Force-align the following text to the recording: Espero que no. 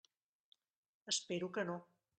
Espero 1.13 1.53
que 1.57 1.67
no. 1.71 1.79